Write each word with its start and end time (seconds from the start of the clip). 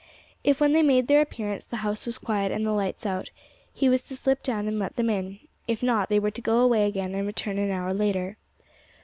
If 0.43 0.59
when 0.59 0.71
they 0.71 0.81
made 0.81 1.05
their 1.07 1.21
appearance 1.21 1.63
the 1.67 1.75
house 1.85 2.07
was 2.07 2.17
quiet 2.17 2.51
and 2.51 2.65
the 2.65 2.71
lights 2.71 3.05
out, 3.05 3.29
he 3.71 3.87
was 3.87 4.01
to 4.05 4.15
slip 4.15 4.41
down 4.41 4.67
and 4.67 4.79
let 4.79 4.95
them 4.95 5.11
in; 5.11 5.39
if 5.67 5.83
not, 5.83 6.09
they 6.09 6.17
were 6.19 6.31
to 6.31 6.41
go 6.41 6.57
away 6.61 6.87
again 6.87 7.13
and 7.13 7.27
return 7.27 7.59
an 7.59 7.69
hour 7.69 7.93
later. 7.93 8.37